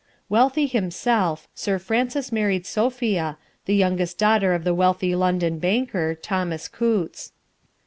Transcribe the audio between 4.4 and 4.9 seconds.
of the